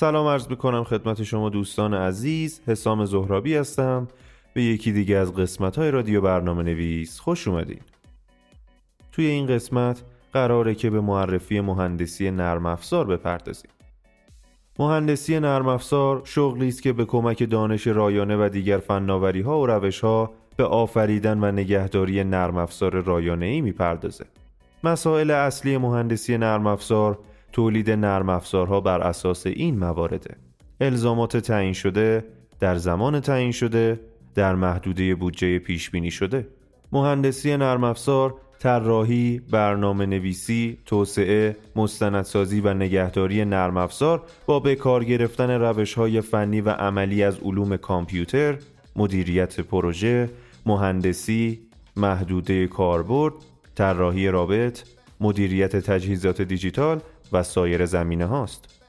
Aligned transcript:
سلام 0.00 0.26
عرض 0.26 0.48
می‌کنم 0.48 0.84
خدمت 0.84 1.22
شما 1.22 1.48
دوستان 1.48 1.94
عزیز. 1.94 2.60
حسام 2.66 3.04
زهرابی 3.04 3.54
هستم. 3.56 4.08
به 4.54 4.62
یکی 4.62 4.92
دیگه 4.92 5.16
از 5.16 5.34
قسمت 5.34 5.78
های 5.78 5.90
رادیو 5.90 6.20
برنامه 6.20 6.62
نویس 6.62 7.20
خوش 7.20 7.48
اومدین. 7.48 7.80
توی 9.12 9.26
این 9.26 9.46
قسمت 9.46 10.02
قراره 10.32 10.74
که 10.74 10.90
به 10.90 11.00
معرفی 11.00 11.60
مهندسی 11.60 12.30
نرم 12.30 12.66
افزار 12.66 13.06
بپردازیم. 13.06 13.70
مهندسی 14.78 15.40
نرم 15.40 15.68
افزار 15.68 16.22
شغلی 16.24 16.68
است 16.68 16.82
که 16.82 16.92
به 16.92 17.04
کمک 17.04 17.50
دانش 17.50 17.86
رایانه 17.86 18.36
و 18.36 18.48
دیگر 18.48 18.78
فناوری 18.78 19.40
ها 19.40 19.60
و 19.60 19.66
روش 19.66 20.00
ها 20.00 20.30
به 20.56 20.64
آفریدن 20.64 21.44
و 21.44 21.52
نگهداری 21.52 22.24
نرم 22.24 22.56
افزار 22.56 23.00
رایانه 23.00 23.46
ای 23.46 23.60
می‌پردازه. 23.60 24.24
مسائل 24.84 25.30
اصلی 25.30 25.78
مهندسی 25.78 26.38
نرم 26.38 26.66
افزار 26.66 27.18
تولید 27.52 27.90
نرم 27.90 28.28
افزارها 28.28 28.80
بر 28.80 29.00
اساس 29.00 29.46
این 29.46 29.78
موارده. 29.78 30.36
الزامات 30.80 31.36
تعیین 31.36 31.72
شده، 31.72 32.24
در 32.60 32.76
زمان 32.76 33.20
تعیین 33.20 33.52
شده، 33.52 34.00
در 34.34 34.54
محدوده 34.54 35.14
بودجه 35.14 35.58
پیش 35.58 35.90
بینی 35.90 36.10
شده. 36.10 36.48
مهندسی 36.92 37.56
نرم 37.56 37.84
افزار 37.84 38.34
طراحی، 38.58 39.40
برنامه 39.50 40.06
نویسی، 40.06 40.78
توسعه، 40.86 41.56
مستندسازی 41.76 42.60
و 42.60 42.74
نگهداری 42.74 43.44
نرم 43.44 43.76
افزار 43.76 44.22
با 44.46 44.60
به 44.60 44.74
کار 44.74 45.04
گرفتن 45.04 45.50
روش 45.50 45.94
های 45.94 46.20
فنی 46.20 46.60
و 46.60 46.70
عملی 46.70 47.22
از 47.22 47.38
علوم 47.38 47.76
کامپیوتر، 47.76 48.58
مدیریت 48.96 49.60
پروژه، 49.60 50.30
مهندسی، 50.66 51.60
محدوده 51.96 52.66
کاربرد، 52.66 53.34
طراحی 53.74 54.28
رابط، 54.28 54.82
مدیریت 55.20 55.76
تجهیزات 55.76 56.42
دیجیتال 56.42 57.00
و 57.32 57.42
سایر 57.42 57.86
زمینه 57.86 58.26
هاست. 58.26 58.80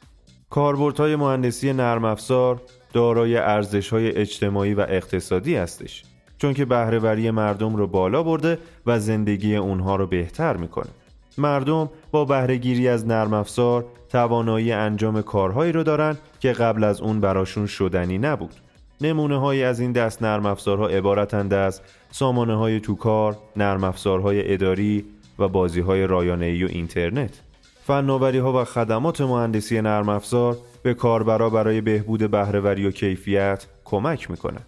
کاربردهای 0.50 1.16
مهندسی 1.16 1.74
نرم 1.74 2.06
افزار 2.06 2.62
دارای 2.94 3.38
ارزش‌های 3.38 4.18
اجتماعی 4.18 4.74
و 4.74 4.86
اقتصادی 4.90 5.56
هستش. 5.56 6.04
چون 6.38 6.54
که 6.54 6.66
بهرهوری 6.66 7.32
مردم 7.32 7.76
رو 7.76 7.88
بالا 7.88 8.24
برده 8.24 8.58
و 8.86 9.00
زندگی 9.00 9.56
اونها 9.56 9.96
رو 9.96 10.08
بهتر 10.08 10.58
می‌کنه 10.58 10.90
مردم 11.38 11.90
با 12.12 12.26
بهرهگیری 12.26 12.88
از 12.88 13.08
نرم 13.08 13.34
افزار 13.34 13.86
توانایی 14.10 14.72
انجام 14.72 15.22
کارهایی 15.22 15.72
رو 15.72 15.84
دارن 15.84 16.18
که 16.40 16.52
قبل 16.52 16.84
از 16.84 17.02
اون 17.02 17.20
براشون 17.20 17.66
شدنی 17.66 18.18
نبود 18.18 18.54
نمونه 19.02 19.40
های 19.40 19.64
از 19.64 19.80
این 19.80 19.92
دست 19.92 20.24
نرم 20.24 20.46
افزارها 20.46 20.88
عبارتند 20.88 21.54
از 21.54 21.82
سامانه 22.12 22.56
های 22.56 22.80
توکار، 22.80 23.38
نرم 23.56 23.84
افزارهای 23.84 24.54
اداری 24.54 25.06
و 25.40 25.48
بازی 25.48 25.82
های 25.82 26.06
و 26.06 26.68
اینترنت. 26.70 27.42
فناوری 27.84 28.38
ها 28.38 28.62
و 28.62 28.64
خدمات 28.64 29.22
مهندسی 29.22 29.82
نرم 29.82 30.10
افزار 30.10 30.58
به 30.84 30.94
کاربرا 30.94 31.50
برای 31.50 31.82
بهبود 31.82 32.32
بهرهوری 32.32 32.88
و 32.88 32.92
کیفیت 32.92 33.66
کمک 33.86 34.32
می‌کنه. 34.32 34.60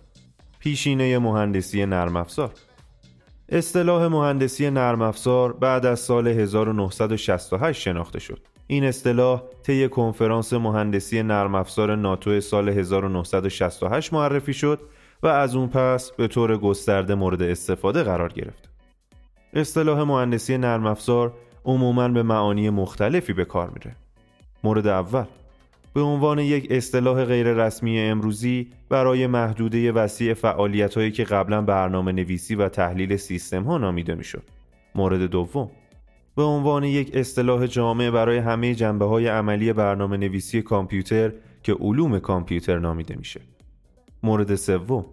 پیشینه 0.59 1.19
مهندسی 1.19 1.85
نرم 1.85 2.15
افزار 2.15 2.51
اصطلاح 3.49 4.07
مهندسی 4.07 4.69
نرم 4.69 5.01
افزار 5.01 5.53
بعد 5.53 5.85
از 5.85 5.99
سال 5.99 6.27
1968 6.27 7.81
شناخته 7.81 8.19
شد. 8.19 8.39
این 8.67 8.83
اصطلاح 8.83 9.41
طی 9.63 9.89
کنفرانس 9.89 10.53
مهندسی 10.53 11.23
نرم 11.23 11.55
افزار 11.55 11.95
ناتو 11.95 12.41
سال 12.41 12.69
1968 12.69 14.13
معرفی 14.13 14.53
شد 14.53 14.79
و 15.23 15.27
از 15.27 15.55
اون 15.55 15.67
پس 15.67 16.11
به 16.11 16.27
طور 16.27 16.57
گسترده 16.57 17.15
مورد 17.15 17.41
استفاده 17.41 18.03
قرار 18.03 18.33
گرفت. 18.33 18.69
اصطلاح 19.53 20.03
مهندسی 20.03 20.57
نرم 20.57 20.85
افزار 20.85 21.33
عموماً 21.65 22.07
به 22.07 22.23
معانی 22.23 22.69
مختلفی 22.69 23.33
به 23.33 23.45
کار 23.45 23.69
میره. 23.69 23.95
مورد 24.63 24.87
اول 24.87 25.25
به 25.93 26.01
عنوان 26.01 26.39
یک 26.39 26.67
اصطلاح 26.71 27.25
غیررسمی 27.25 27.99
امروزی 27.99 28.67
برای 28.89 29.27
محدوده 29.27 29.91
وسیع 29.91 30.33
فعالیت 30.33 30.95
هایی 30.95 31.11
که 31.11 31.23
قبلا 31.23 31.61
برنامه 31.61 32.11
نویسی 32.11 32.55
و 32.55 32.69
تحلیل 32.69 33.17
سیستم 33.17 33.63
ها 33.63 33.77
نامیده 33.77 34.15
می‌شد. 34.15 34.43
مورد 34.95 35.21
دوم 35.21 35.71
به 36.35 36.43
عنوان 36.43 36.83
یک 36.83 37.15
اصطلاح 37.15 37.67
جامع 37.67 38.09
برای 38.09 38.37
همه 38.37 38.75
جنبه 38.75 39.05
های 39.05 39.27
عملی 39.27 39.73
برنامه 39.73 40.17
نویسی 40.17 40.61
کامپیوتر 40.61 41.31
که 41.63 41.73
علوم 41.73 42.19
کامپیوتر 42.19 42.79
نامیده 42.79 43.15
میشه. 43.15 43.41
مورد 44.23 44.55
سوم 44.55 45.05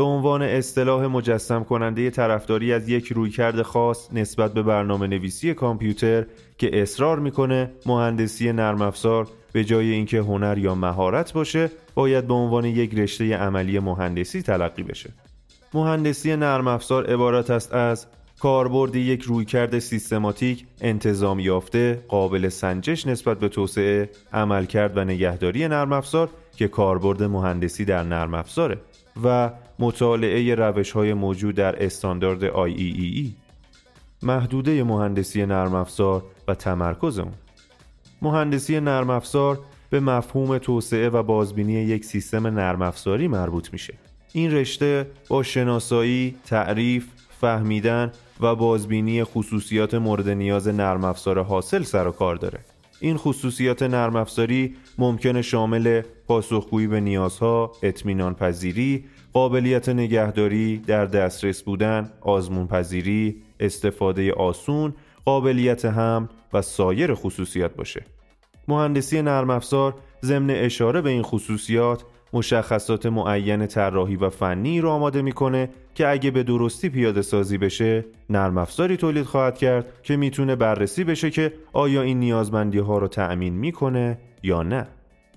به 0.00 0.06
عنوان 0.06 0.42
اصطلاح 0.42 1.06
مجسم 1.06 1.64
کننده 1.64 2.10
طرفداری 2.10 2.72
از 2.72 2.88
یک 2.88 3.12
رویکرد 3.12 3.62
خاص 3.62 4.08
نسبت 4.12 4.54
به 4.54 4.62
برنامه 4.62 5.06
نویسی 5.06 5.54
کامپیوتر 5.54 6.26
که 6.58 6.82
اصرار 6.82 7.18
می‌کنه 7.18 7.70
مهندسی 7.86 8.52
نرم 8.52 8.82
افزار 8.82 9.28
به 9.52 9.64
جای 9.64 9.90
اینکه 9.90 10.18
هنر 10.18 10.58
یا 10.58 10.74
مهارت 10.74 11.32
باشه 11.32 11.70
باید 11.94 12.26
به 12.26 12.34
عنوان 12.34 12.64
یک 12.64 12.94
رشته 12.94 13.36
عملی 13.36 13.78
مهندسی 13.78 14.42
تلقی 14.42 14.82
بشه. 14.82 15.10
مهندسی 15.74 16.36
نرم 16.36 16.68
افزار 16.68 17.06
عبارت 17.06 17.50
است 17.50 17.74
از 17.74 18.06
کاربرد 18.38 18.96
یک 18.96 19.22
رویکرد 19.22 19.78
سیستماتیک 19.78 20.66
انتظام 20.80 21.40
یافته 21.40 22.04
قابل 22.08 22.48
سنجش 22.48 23.06
نسبت 23.06 23.38
به 23.38 23.48
توسعه 23.48 24.10
عملکرد 24.32 24.96
و 24.96 25.04
نگهداری 25.04 25.68
نرم 25.68 25.92
افزار 25.92 26.28
که 26.56 26.68
کاربرد 26.68 27.22
مهندسی 27.22 27.84
در 27.84 28.02
نرم 28.02 28.34
افزاره 28.34 28.78
و 29.24 29.50
مطالعه 29.78 30.54
روش 30.54 30.92
های 30.92 31.14
موجود 31.14 31.54
در 31.54 31.84
استاندارد 31.84 32.50
IEEE 32.50 33.26
محدوده 34.22 34.84
مهندسی 34.84 35.46
نرم 35.46 35.74
افزار 35.74 36.24
و 36.48 36.54
تمرکز 36.54 37.18
اون 37.18 37.32
مهندسی 38.22 38.80
نرم 38.80 39.10
افزار 39.10 39.58
به 39.90 40.00
مفهوم 40.00 40.58
توسعه 40.58 41.08
و 41.08 41.22
بازبینی 41.22 41.72
یک 41.72 42.04
سیستم 42.04 42.46
نرم 42.46 42.82
افزاری 42.82 43.28
مربوط 43.28 43.72
میشه. 43.72 43.94
این 44.32 44.52
رشته 44.52 45.06
با 45.28 45.42
شناسایی، 45.42 46.36
تعریف، 46.46 47.06
فهمیدن 47.40 48.12
و 48.40 48.54
بازبینی 48.54 49.24
خصوصیات 49.24 49.94
مورد 49.94 50.28
نیاز 50.28 50.68
نرم 50.68 51.04
افزار 51.04 51.42
حاصل 51.42 51.82
سر 51.82 52.06
و 52.06 52.12
کار 52.12 52.36
داره. 52.36 52.60
این 53.00 53.16
خصوصیات 53.16 53.82
نرم 53.82 54.16
افزاری 54.16 54.76
ممکنه 54.98 55.42
شامل 55.42 56.02
پاسخگویی 56.26 56.86
به 56.86 57.00
نیازها، 57.00 57.72
اطمینان 57.82 58.34
پذیری، 58.34 59.04
قابلیت 59.32 59.88
نگهداری، 59.88 60.78
در 60.78 61.06
دسترس 61.06 61.62
بودن، 61.62 62.10
آزمون 62.20 62.66
پذیری، 62.66 63.42
استفاده 63.60 64.32
آسون 64.32 64.94
قابلیت 65.24 65.84
هم 65.84 66.28
و 66.52 66.62
سایر 66.62 67.14
خصوصیات 67.14 67.74
باشه. 67.74 68.04
مهندسی 68.68 69.22
نرم 69.22 69.50
افزار 69.50 69.94
ضمن 70.24 70.50
اشاره 70.50 71.00
به 71.00 71.10
این 71.10 71.22
خصوصیات 71.22 72.04
مشخصات 72.32 73.06
معین 73.06 73.66
طراحی 73.66 74.16
و 74.16 74.30
فنی 74.30 74.80
رو 74.80 74.88
آماده 74.88 75.22
می‌کنه 75.22 75.70
که 76.00 76.08
اگه 76.08 76.30
به 76.30 76.42
درستی 76.42 76.88
پیاده 76.88 77.22
سازی 77.22 77.58
بشه 77.58 78.04
نرم 78.30 78.58
افزاری 78.58 78.96
تولید 78.96 79.24
خواهد 79.24 79.58
کرد 79.58 79.86
که 80.02 80.16
می‌تونه 80.16 80.56
بررسی 80.56 81.04
بشه 81.04 81.30
که 81.30 81.52
آیا 81.72 82.02
این 82.02 82.20
نیازمندی 82.20 82.78
ها 82.78 82.98
رو 82.98 83.08
تأمین 83.08 83.54
می‌کنه 83.54 84.18
یا 84.42 84.62
نه. 84.62 84.86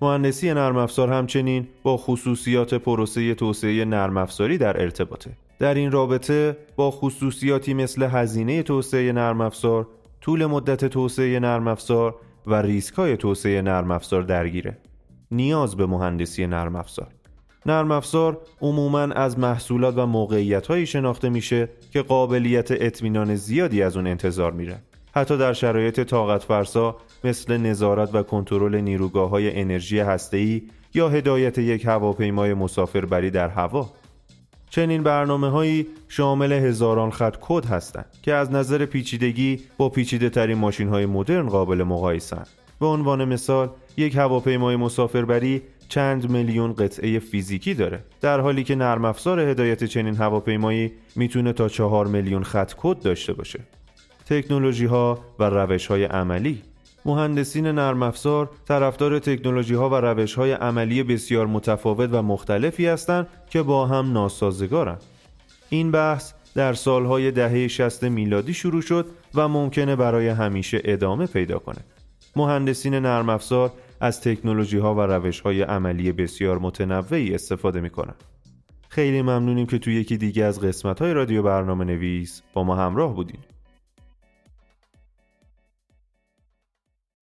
مهندسی 0.01 0.53
نرم 0.53 0.77
افزار 0.77 1.13
همچنین 1.13 1.67
با 1.83 1.97
خصوصیات 1.97 2.73
پروسه 2.73 3.35
توسعه 3.35 3.85
نرم 3.85 4.17
افزاری 4.17 4.57
در 4.57 4.81
ارتباطه. 4.81 5.31
در 5.59 5.73
این 5.73 5.91
رابطه 5.91 6.57
با 6.75 6.91
خصوصیاتی 6.91 7.73
مثل 7.73 8.03
هزینه 8.03 8.63
توسعه 8.63 9.11
نرم 9.11 9.41
افزار، 9.41 9.87
طول 10.21 10.45
مدت 10.45 10.85
توسعه 10.85 11.39
نرم 11.39 11.67
افزار 11.67 12.15
و 12.47 12.61
ریسکای 12.61 13.17
توسعه 13.17 13.61
نرم 13.61 13.91
افزار 13.91 14.21
درگیره. 14.21 14.77
نیاز 15.31 15.77
به 15.77 15.85
مهندسی 15.85 16.47
نرم 16.47 16.75
افزار. 16.75 17.07
نرم 17.65 17.91
افزار 17.91 18.37
عموماً 18.61 19.01
از 19.01 19.39
محصولات 19.39 19.97
و 19.97 20.05
موقعیت 20.05 20.85
شناخته 20.85 21.29
میشه 21.29 21.69
که 21.91 22.01
قابلیت 22.01 22.71
اطمینان 22.71 23.35
زیادی 23.35 23.83
از 23.83 23.97
اون 23.97 24.07
انتظار 24.07 24.51
میره. 24.51 24.77
حتی 25.15 25.37
در 25.37 25.53
شرایط 25.53 25.99
طاقت 25.99 26.43
فرسا 26.43 26.97
مثل 27.23 27.57
نظارت 27.57 28.15
و 28.15 28.23
کنترل 28.23 28.75
نیروگاه 28.75 29.29
های 29.29 29.59
انرژی 29.59 29.99
هسته‌ای 29.99 30.61
یا 30.93 31.09
هدایت 31.09 31.57
یک 31.57 31.85
هواپیمای 31.85 32.53
مسافربری 32.53 33.31
در 33.31 33.49
هوا 33.49 33.89
چنین 34.69 35.03
برنامه 35.03 35.49
هایی 35.49 35.87
شامل 36.07 36.51
هزاران 36.51 37.11
خط 37.11 37.35
کد 37.41 37.65
هستند 37.65 38.05
که 38.21 38.33
از 38.33 38.51
نظر 38.51 38.85
پیچیدگی 38.85 39.61
با 39.77 39.89
پیچیده 39.89 40.29
ترین 40.29 40.57
ماشین 40.57 40.87
های 40.87 41.05
مدرن 41.05 41.49
قابل 41.49 41.83
مقایسند. 41.83 42.47
به 42.79 42.85
عنوان 42.85 43.25
مثال 43.25 43.69
یک 43.97 44.15
هواپیمای 44.15 44.75
مسافربری 44.75 45.61
چند 45.89 46.29
میلیون 46.29 46.73
قطعه 46.73 47.19
فیزیکی 47.19 47.73
داره 47.73 48.03
در 48.21 48.39
حالی 48.39 48.63
که 48.63 48.75
نرم 48.75 49.05
افزار 49.05 49.39
هدایت 49.39 49.83
چنین 49.83 50.15
هواپیمایی 50.15 50.91
می‌تونه 51.15 51.53
تا 51.53 51.69
چهار 51.69 52.07
میلیون 52.07 52.43
خط 52.43 52.73
کد 52.77 52.99
داشته 52.99 53.33
باشه 53.33 53.59
تکنولوژی 54.25 54.85
ها 54.85 55.19
و 55.39 55.43
روش 55.43 55.87
های 55.87 56.03
عملی 56.03 56.61
مهندسین 57.05 57.67
نرم 57.67 58.03
افزار 58.03 58.49
طرفدار 58.67 59.19
تکنولوژی 59.19 59.73
ها 59.73 59.89
و 59.89 59.95
روش 59.95 60.35
های 60.35 60.51
عملی 60.51 61.03
بسیار 61.03 61.47
متفاوت 61.47 62.09
و 62.13 62.21
مختلفی 62.21 62.87
هستند 62.87 63.27
که 63.49 63.61
با 63.61 63.85
هم 63.85 64.13
ناسازگارند. 64.13 65.01
این 65.69 65.91
بحث 65.91 66.33
در 66.55 66.73
سالهای 66.73 67.31
دهه 67.31 67.67
60 67.67 68.03
میلادی 68.03 68.53
شروع 68.53 68.81
شد 68.81 69.05
و 69.35 69.47
ممکنه 69.47 69.95
برای 69.95 70.27
همیشه 70.27 70.81
ادامه 70.83 71.25
پیدا 71.25 71.59
کنه. 71.59 71.79
مهندسین 72.35 72.95
نرم 72.95 73.29
افزار 73.29 73.71
از 74.03 74.21
تکنولوژی 74.21 74.77
ها 74.77 74.95
و 74.95 75.01
روش 75.01 75.39
های 75.39 75.61
عملی 75.61 76.11
بسیار 76.11 76.59
متنوعی 76.59 77.35
استفاده 77.35 77.81
می‌کنن. 77.81 78.15
خیلی 78.89 79.21
ممنونیم 79.21 79.65
که 79.65 79.79
توی 79.79 79.95
یکی 79.95 80.17
دیگه 80.17 80.43
از 80.43 80.59
قسمت 80.59 81.01
های 81.01 81.13
رادیو 81.13 81.43
برنامه 81.43 81.85
نویس 81.85 82.41
با 82.53 82.63
ما 82.63 82.75
همراه 82.75 83.15
بودین. 83.15 83.39